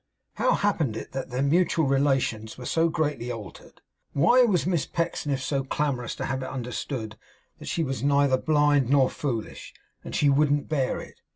How 0.37 0.55
happened 0.55 0.97
it 0.97 1.11
that 1.11 1.29
their 1.29 1.43
mutual 1.43 1.85
relations 1.85 2.57
were 2.57 2.65
so 2.65 2.89
greatly 2.89 3.31
altered? 3.31 3.81
Why 4.13 4.41
was 4.41 4.65
Miss 4.65 4.87
Pecksniff 4.87 5.43
so 5.43 5.63
clamorous 5.63 6.15
to 6.15 6.25
have 6.25 6.41
it 6.41 6.49
understood 6.49 7.19
that 7.59 7.67
she 7.67 7.83
was 7.83 8.01
neither 8.01 8.37
blind 8.37 8.89
nor 8.89 9.11
foolish, 9.11 9.75
and 10.03 10.15
she 10.15 10.27
wouldn't 10.27 10.67
bear 10.67 10.99
it? 11.01 11.21